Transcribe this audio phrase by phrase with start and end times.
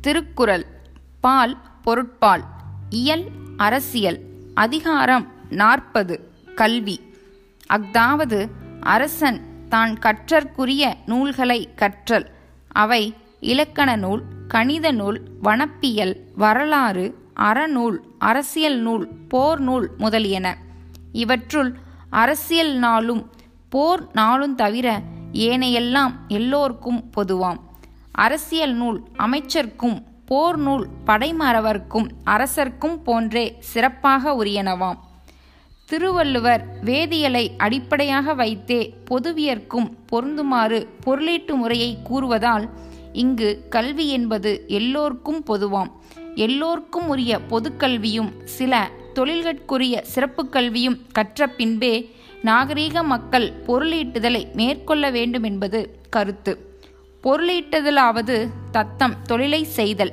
[0.00, 0.66] திருக்குறள்
[1.20, 2.42] பால் பொருட்பால்
[2.90, 3.24] இயல்
[3.56, 4.18] அரசியல்
[4.54, 7.00] அதிகாரம் நாற்பது கல்வி.
[7.66, 8.48] அஃதாவது
[8.80, 12.26] அரசன் தான் கற்றற்குரிய நூல்களை கற்றல்.
[12.68, 20.56] அவை இலக்கண நூல் கணித நூல் வனப்பியல் வரலாறு அறநூல் அரசியல் நூல் போர் நூல் முதலியன.
[21.12, 21.78] இவற்றுள்
[22.10, 23.30] அரசியல் நாளும்
[23.68, 25.02] போர் நாளும் தவிர
[25.32, 27.67] ஏனையெல்லாம் எல்லோர்க்கும் பொதுவாம்.
[28.24, 34.98] அரசியல் நூல் அமைச்சர்க்கும் போர் நூல் படைமறவர்க்கும் அரசர்க்கும் போன்றே சிறப்பாக உரியனவாம்.
[35.84, 42.68] திருவள்ளுவர் வேதியியலை அடிப்படையாக வைத்தே பொதுவியர்க்கும் பொருந்துமாறு பொருளீட்டு முறையை கூறுவதால்
[43.12, 46.02] இங்கு கல்வி என்பது எல்லோர்க்கும் பொதுவாம்.
[46.34, 56.00] எல்லோர்க்கும் உரிய பொதுக்கல்வியும் சில தொழில்கட்குரிய சிறப்பு கல்வியும் கற்ற பின்பே நாகரீக மக்கள் பொருளீட்டுதலை மேற்கொள்ள வேண்டும் என்பது
[56.10, 56.67] கருத்து.
[57.24, 60.12] பொருளீட்டுதலாவது தத்தம் தொழிலை செய்தல்.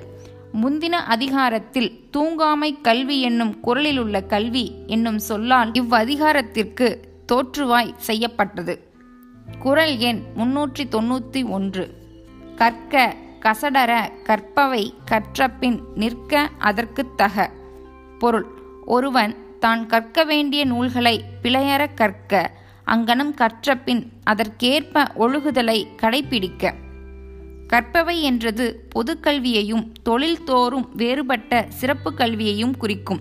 [0.61, 6.87] முந்தின அதிகாரத்தில் தூங்காமை கல்வி என்னும் குரலில் உள்ள கல்வி என்னும் சொல்லால் இவ்வதிகாரத்திற்கு
[7.31, 8.75] தோற்றுவாய் செய்யப்பட்டது.
[9.59, 11.85] குரல் எண் முன்னூற்றி தொண்ணூற்றி ஒன்று.
[12.55, 13.91] கற்க கசடர
[14.23, 17.51] கற்பவை கற்றபின் நிற்க அதற்கு தக.
[18.19, 18.47] பொருள்
[18.85, 22.51] ஒருவன் தான் கற்க வேண்டிய நூல்களை பிழையற கற்க
[22.87, 26.73] அங்கனம் கற்றபின் அதற்கேற்ப ஒழுகுதலை கடைபிடிக்க.
[27.67, 33.19] கற்பவை என்றது பொதுக்கல்வியையும் தொழில்தோறும் வேறுபட்ட சிறப்பு கல்வியையும் குறிக்கும்.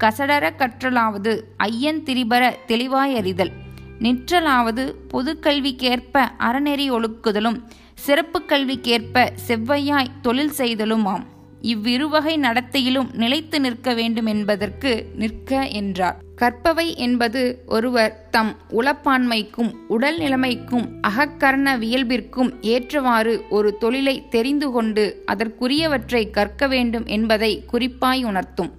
[0.00, 3.52] கசடர கற்றலாவது ஐயன் திரிபர தெளிவாயறிதல்.
[3.98, 7.62] நிற்றலாவது பொதுக்கல்விக்கேற்ப அறநெறி ஒழுக்குதலும்
[7.94, 11.24] சிறப்பு கல்விக்கேற்ப செவ்வையாய் தொழில் செய்தலுமாம்.
[11.60, 16.22] இவ்விருவகை நடத்தையிலும் நிலைத்து நிற்க வேண்டும் என்பதற்கு நிற்க என்றார்.
[16.34, 26.30] கற்பவை என்பது ஒருவர் தம் உளப்பான்மைக்கும் உடல் நிலைமைக்கும் அகக்கரண வியல்பிற்கும் ஏற்றவாறு ஒரு தொழிலை தெரிந்து கொண்டு அதற்குரியவற்றை
[26.30, 28.70] கற்க வேண்டும் என்பதை குறிப்பாய் உணர்த்தும்.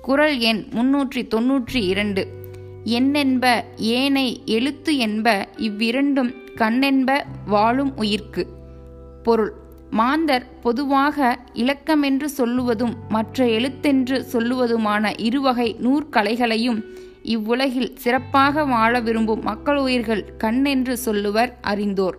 [0.00, 2.26] குரல் எண் முன்னூற்றி தொன்னூற்றி இரண்டு.
[2.84, 8.46] எண்ணென்ப ஏனை எழுத்து என்ப இவ்விரண்டும் கண்ணென்ப வாழும் உயிர்க்கு.
[9.22, 16.84] பொருள் மாந்தர் பொதுவாக இலக்கமென்று சொல்லுவதும் மற்ற எழுத்தென்று சொல்லுவதுமான இருவகை நூற்கலைகளையும்
[17.22, 22.18] இவ்வுலகில் சிறப்பாக வாழ விரும்பும் மக்கள் உயிர்கள் கண்ணென்று சொல்லுவர் அறிந்தோர்.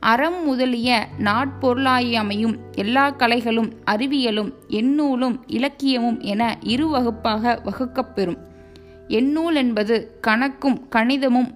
[0.00, 8.36] அறம் முதலிய நாட்பொருளாயமையும் எல்லா கலைகளும் அறிவியலும் எண்ணூலும் இலக்கியமும் என இரு வகுப்பாக வகுக்கப்பெறும்
[9.08, 11.50] எண்ணூல் என்பது கணக்கும் கணிதமும்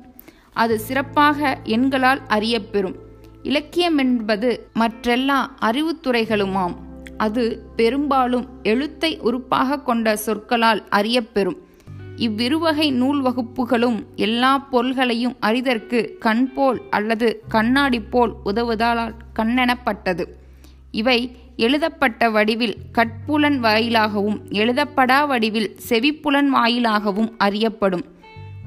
[0.53, 2.95] அது சிறப்பாக எண்களால் அறியப்பெறும்
[3.43, 6.75] இலக்கியம் என்பது மற்றெல்லா அறிவுத்துறைகளுமாம்
[7.17, 11.57] அது பெரும்பாலும் எழுத்தை உறுப்பாக கொண்ட சொற்களால் அறியப்பெறும்.
[12.17, 20.27] இவ்விருவகை நூல் வகுப்புகளும் எல்லா பொருள்களையும் அறிதற்கு கண் போல் அல்லது கண்ணாடி போல் உதவுதலால் கண்ணெனப்பட்டது.
[20.91, 28.05] இவை எழுதப்பட்ட வடிவில் கட்புலன் வாயிலாகவும் எழுதப்படா வடிவில் செவிப்புலன் வாயிலாகவும் அறியப்படும்.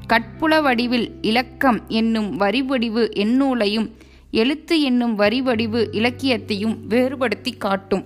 [0.08, 3.90] கட்புல வடிவில் இலக்கம் என்னும் வரிவடிவு எண்ணூலையும்
[4.32, 8.04] எழுத்து என்னும் வரிவடிவு இலக்கியத்தையும் வேறுபடுத்தி காட்டும்.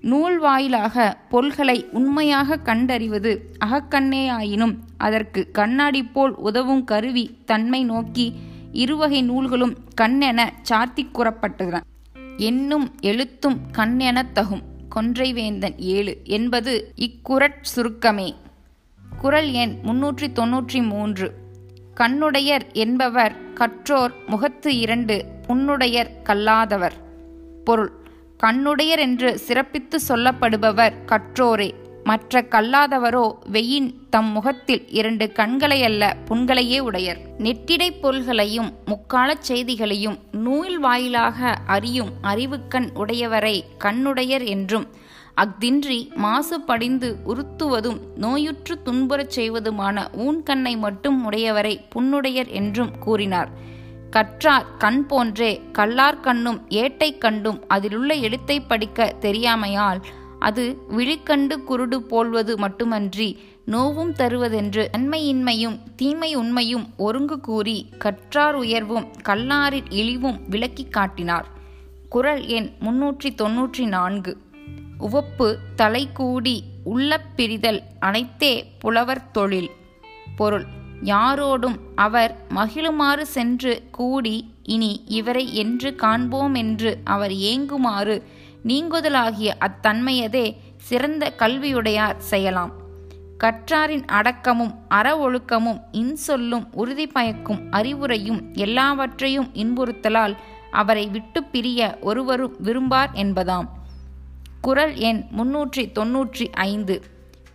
[0.00, 8.32] நூல் வாயிலாக பொருள்களை உண்மையாக கண்டறிவது அகக்கண்ணேயாயினும் அதற்கு கண்ணாடி போல் உதவும் கருவி தன்மை நோக்கி
[8.72, 11.80] இருவகை நூல்களும் கண்ணென சார்த்தி கூறப்பட்டன.
[12.36, 14.62] என்னும் எழுத்தும் கண்ணெனத் தகும்.
[14.96, 18.34] கொன்றைவேந்தன் ஏழு என்பது இக்குறட் சுருக்கமே.
[19.16, 21.47] குரல் எண் முன்னூற்றி தொன்னூற்றி மூன்று.
[22.00, 26.92] கண்ணுடையர் என்பவர் கற்றோர் முகத்து இரண்டு புண்ணுடையர் கல்லாதவர்.
[27.64, 27.92] பொருள்
[28.44, 31.70] கண்ணுடையர் என்று சிறப்பித்து சொல்லப்படுபவர் கற்றோரே.
[32.04, 37.18] மற்ற கல்லாதவரோ வெயின் தம் முகத்தில் இரண்டு கண்களை அல்ல புண்களையே உடையர்.
[37.38, 44.86] நெட்டிடை பொருள்களையும் முக்காலச் செய்திகளையும் நூல் வாயிலாக அறியும் அறிவுக்கண் உடையவரை கண்ணுடையர் என்றும்
[45.42, 53.50] அஃதின்றி மாசு படிந்து உறுத்துவதும் நோயுற்று துன்புறச் செய்வதுமான ஊன்கண்ணை மட்டும் உடையவரை புண்ணுடையர் என்றும் கூறினார்.
[54.10, 60.00] கற்றார் கண் போன்றே கல்லார் கண்ணும் ஏட்டை கண்டும் அதிலுள்ள எழுத்தை படிக்க தெரியாமையால்
[60.38, 60.64] அது
[60.96, 63.28] விழிக்கண்டு குருடு போல்வது மட்டுமன்றி
[63.66, 71.48] நோவும் தருவதென்று நன்மையின்மையும் தீமை உண்மையும் ஒருங்கு கூறி கற்றார் உயர்வும் கல்லாரின் இழிவும் விளக்கி காட்டினார்.
[72.08, 74.32] குரல் எண் முன்னூற்றி தொன்னூற்றி நான்கு.
[75.00, 79.70] உவப்பு தலைகூடி உள்ளப்பிரிதல் பிரிதல் அனைத்தே புலவர் தொழில்.
[80.36, 80.64] பொருள்.
[81.04, 88.22] யாரோடும் அவர் மகிழுமாறு சென்று கூடி இனி இவரை என்று காண்போம் என்று அவர் ஏங்குமாறு
[88.66, 92.72] நீங்குதலாகிய அத்தன்மையதே சிறந்த கல்வியுடையார் செய்யலாம்.
[93.44, 100.36] கற்றாரின் அடக்கமும் அற ஒழுக்கமும் இன்சொல்லும் உறுதி பயக்கும் அறிவுரையும் எல்லாவற்றையும் இன்புறுத்தலால்
[100.70, 103.76] அவரை விட்டு பிரிய ஒருவரும் விரும்பார் என்பதாம்.
[104.60, 107.02] குரல் எண் முன்னூற்றி தொன்னூற்றி ஐந்து.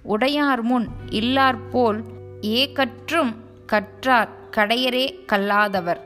[0.04, 2.04] உடையார் முன் இல்லார்போல்
[2.42, 3.36] ஏகற்றும்
[3.66, 6.02] கற்றார் கடையரே கல்லாதவர்.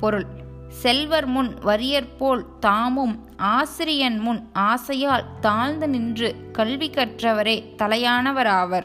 [0.00, 0.26] பொருள்.
[0.68, 8.84] செல்வர் முன் வறியற்போல் தாமும் ஆசிரியன் முன் ஆசையால் தாழ்ந்து நின்று கல்வி கற்றவரே தலையானவராவர்.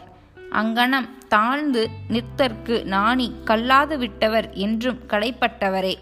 [0.51, 5.95] அங்கனம் தாழ்ந்து நிற்தற்கு நாணி கல்லாது விட்டவர் என்றும் கடைப்பட்டவரே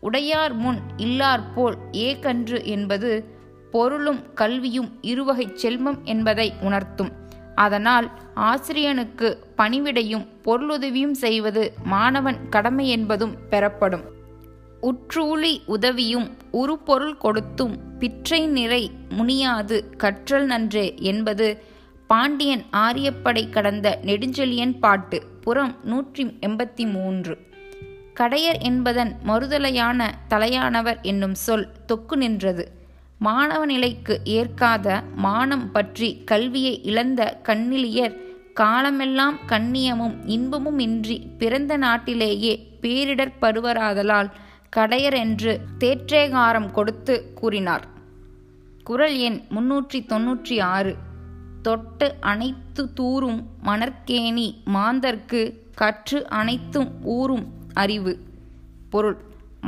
[0.00, 3.33] உடையார் முன் இல்லார்போல் ஏகன்று என்பது
[3.74, 7.12] பொருளும் கல்வியும் இருவகை செல்வம் என்பதை உணர்த்தும்.
[7.54, 9.28] அதனால் ஆசிரியனுக்கு
[9.58, 14.04] பணிவிடையும் பொருளுதவியும் செய்வது மாணவன் கடமை என்பதும் பெறப்படும்.
[14.82, 21.48] உற்றூழி உதவியும் உருப்பொருள் கொடுத்தும் பிற்றை நிறை முனியாது கற்றல் நன்றே என்பது
[22.06, 27.34] பாண்டியன் ஆரியப்படை கடந்த நெடுஞ்செழியன் பாட்டு புறம் நூற்றி எண்பத்தி மூன்று
[28.14, 30.00] கடையர் என்பதன் மறுதலையான
[30.30, 32.64] தலையானவர் என்னும் சொல் தொக்கு நின்றது.
[33.26, 34.86] மாணவ நிலைக்கு ஏற்காத
[35.16, 38.14] மானம் பற்றி கல்வியை இழந்த கண்ணிலியர்
[38.54, 44.30] காலமெல்லாம் கண்ணியமும் இன்பமும் இன்றி பிறந்த நாட்டிலேயே பேரிடர் பருவராதலால்
[44.76, 47.84] கடையர் என்று தேற்றேகாரம் கொடுத்து கூறினார்.
[48.84, 50.94] குரல் எண் முன்னூற்றி தொன்னூற்றி ஆறு.
[51.62, 55.42] தொட்டு அனைத்து தூரும் மணற்கேணி மாந்தர்க்கு
[55.74, 58.14] கற்று அனைத்தும் ஊறும் அறிவு.
[58.90, 59.18] பொருள்.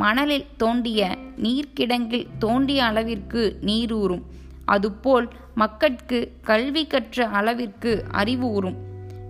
[0.03, 1.01] மணலில் தோண்டிய
[1.43, 4.23] நீர்க்கிடங்கில் தோண்டிய அளவிற்கு நீரூறும்.
[4.65, 8.77] அதுபோல் மக்கட்கு கல்வி கற்ற அளவிற்கு அறிவு ஊறும்.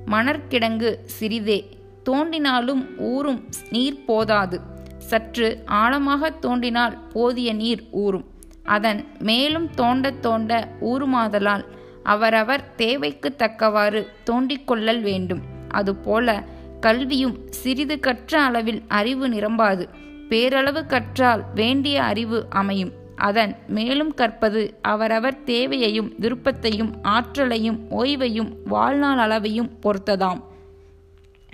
[0.07, 1.59] மணற்கிடங்கு சிறிதே
[2.05, 3.41] தோண்டினாலும் ஊறும்
[3.71, 4.61] நீர் போதாது.
[4.99, 8.27] சற்று ஆழமாக தோண்டினால் போதிய நீர் ஊறும்.
[8.65, 11.65] அதன் மேலும் தோண்ட தோண்ட ஊறுமாதலால்
[12.03, 15.43] அவரவர் தேவைக்கு தக்கவாறு தோண்டிக்கொள்ளல் வேண்டும்.
[15.69, 16.45] அதுபோல
[16.81, 19.87] கல்வியும் சிறிது கற்ற அளவில் அறிவு நிரம்பாது.
[20.29, 22.93] பேரளவு கற்றால் வேண்டிய அறிவு அமையும்.
[23.17, 30.41] அதன் மேலும் கற்பது அவரவர் தேவையையும் விருப்பத்தையும் ஆற்றலையும் ஓய்வையும் வாழ்நாள் அளவையும் பொறுத்ததாம்.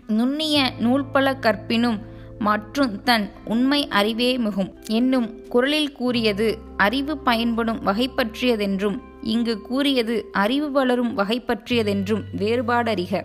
[0.06, 1.98] நுண்ணிய நூல்பல கற்பினும்
[2.38, 4.74] மற்றும் தன் உண்மை அறிவே மிகும்.
[4.86, 13.22] என்னும் குரலில் கூறியது அறிவு பயன்படும் வகை பற்றியதென்றும் இங்கு கூறியது அறிவு வளரும் வகை பற்றியதென்றும் வேறுபாடறிக.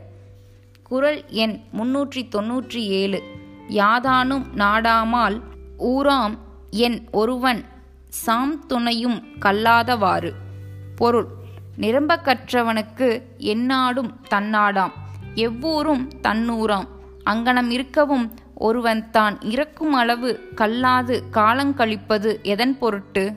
[0.83, 3.23] குரல் எண் முன்னூற்றி தொன்னூற்றி ஏழு.
[3.67, 5.41] யாதானும் நாடாமால்
[5.79, 6.37] ஊராம்
[6.71, 7.63] என் ஒருவன்
[8.07, 10.31] சாம் துணையும் கல்லாதவாறு.
[10.95, 11.27] பொருள்
[11.75, 14.91] நிரம்ப கற்றவனுக்கு எந்நாடும் தன்னாடாம்
[15.35, 16.87] எவ்வூரும் தன்னூராம்
[17.23, 23.33] அங்கனம் இருக்கவும் ஒருவன் தான் இறக்கும் அளவு கல்லாது காலங்கழிப்பது எதன் பொருட்டு?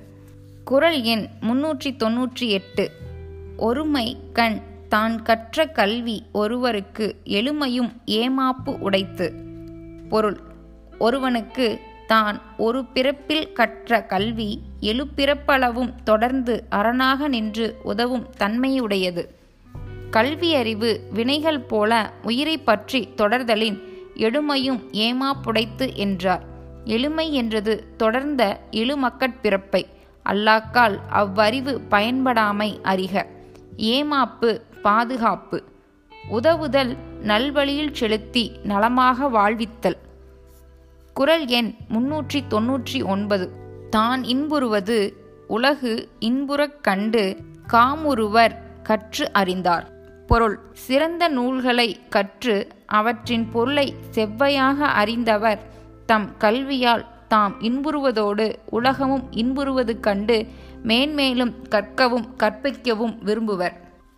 [0.64, 2.90] குரல் எண் முன்னூற்றி தொன்னூற்றி எட்டு.
[3.56, 9.48] ஒருமை கண் தான் கற்ற கல்வி ஒருவருக்கு எளிமையும் ஏமாப்பு உடைத்து.
[10.10, 10.38] பொருள்.
[10.98, 11.66] ஒருவனுக்கு
[12.06, 14.48] தான் ஒரு பிறப்பில் கற்ற கல்வி
[14.80, 19.24] எழுப்பிறப்பளவும் தொடர்ந்து அரணாக நின்று உதவும் தன்மையுடையது.
[20.10, 23.78] கல்வியறிவு வினைகள் போல உயிரை பற்றி தொடர்தலின்
[24.14, 26.44] எடுமையும் ஏமாப்புடைத்து என்றார்.
[26.84, 29.82] எளிமை என்றது தொடர்ந்த இழுமக்கட்பிறப்பை
[30.24, 33.26] அல்லாக்கால் அவ்வறிவு பயன்படாமை அறிக.
[33.76, 35.62] ஏமாப்பு பாதுகாப்பு.
[36.28, 39.96] உதவுதல் நல்வழியில் செலுத்தி நலமாக வாழ்வித்தல்.
[41.14, 43.50] குரல் எண் முன்னூற்றி தொன்னூற்றி ஒன்பது
[43.90, 47.36] தான் இன்புறுவது உலகு இன்புறக் கண்டு
[47.68, 49.90] காமுறுவர் கற்று அறிந்தார்.
[50.26, 55.58] பொருள் சிறந்த நூல்களை கற்று அவற்றின் பொருளை செவ்வையாக அறிந்தவர்
[56.06, 60.46] தம் கல்வியால் தாம் இன்புறுவதோடு உலகமும் இன்புறுவது கண்டு
[60.82, 63.72] மேன்மேலும் கற்கவும் கற்பிக்கவும் விரும்புவர்.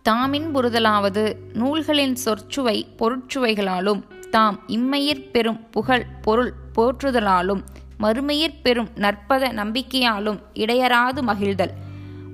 [0.09, 7.61] தாமின்புறுதலாவது நூல்களின் சொற்சுவை பொருட்சுவைகளாலும் தாம் இம்மையிற் பெறும் புகழ் பொருள் போற்றுதலாலும்
[7.99, 11.73] மறுமையிற் பெறும் நற்பத நம்பிக்கையாலும் இடையராது மகிழ்தல்.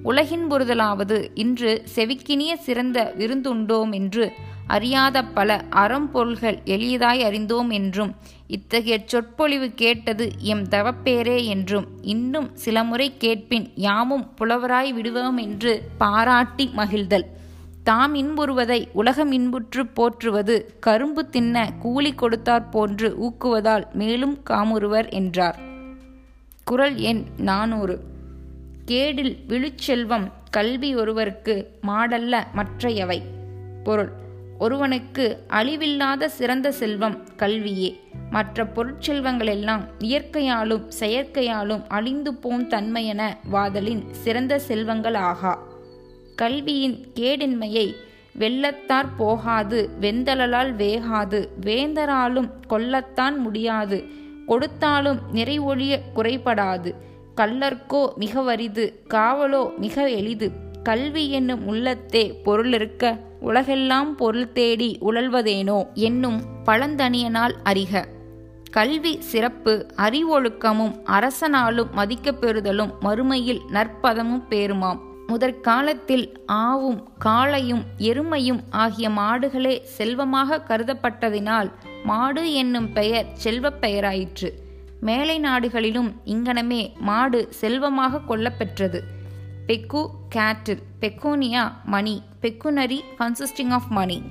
[0.03, 4.31] உலகின் புறுதலாவது இன்று செவிக்கினிய சிறந்த விருந்துண்டோம் என்று
[4.67, 8.15] அறியாத பல அறம்பொருள்கள் எளியதாய் அறிந்தோம் என்றும்
[8.47, 16.69] இத்தகைய சொற்பொழிவு கேட்டது எம் தவப்பேரே என்றும் இன்னும் சில முறை கேட்பின் யாமும் புலவராய் விடுவோம் என்று பாராட்டி
[16.77, 17.27] மகிழ்தல்.
[17.89, 25.59] தாம் இன்புறுவதை உலகம் இன்புற்று போற்றுவது கரும்பு தின்ன கூலி கொடுத்தாற் போன்று ஊக்குவதால் மேலும் காமுறுவர் என்றார்.
[26.63, 27.99] குரல் எண் நானூறு.
[28.85, 33.21] கேடில் விழுச்செல்வம் கல்வி ஒருவருக்கு மாடல்ல மற்றையவை.
[33.83, 34.11] பொருள்.
[34.59, 37.99] ஒருவனுக்கு அழிவில்லாத சிறந்த செல்வம் கல்வியே.
[38.29, 45.68] மற்ற பொருட்செல்வங்களெல்லாம் இயற்கையாலும் செயற்கையாலும் அழிந்து போம் தன்மையென வாதலின் சிறந்த செல்வங்கள் ஆகா
[46.39, 47.95] கல்வியின் கேடின்மையை
[48.33, 53.97] வெள்ளத்தார் போகாது வெந்தளலால் வேகாது வேந்தராலும் கொல்லத்தான் முடியாது
[54.47, 56.91] கொடுத்தாலும் நிறைவொழிய குறைபடாது.
[57.37, 60.51] கள்ளர்க்கோ மிக வரிது காவலோ மிக எளிது.
[60.83, 68.05] கல்வி என்னும் உள்ளத்தே பொருளிருக்க உலகெல்லாம் பொருள் தேடி உழல்வதேனோ என்னும் பழந்தனியனால் அறிக.
[68.71, 75.07] கல்வி சிறப்பு அறிவொழுக்கமும் அரசனாலும் மதிக்கப் பெறுதலும் மறுமையில் நற்பதமும் பேருமாம்.
[75.29, 81.71] முதற்காலத்தில் ஆவும் காளையும் எருமையும் ஆகிய மாடுகளே செல்வமாக கருதப்பட்டதினால்
[82.03, 84.51] மாடு என்னும் பெயர் செல்வப் பெயராயிற்று.
[85.01, 88.99] மேலை நாடுகளிலும் இங்கனமே மாடு செல்வமாக கொல்லப்பெற்றது.
[89.65, 94.21] பெக்கு கேட்டில் பெக்கோனியா மணி பெக்குனரி கன்சிஸ்டிங் ஆஃப் மணி.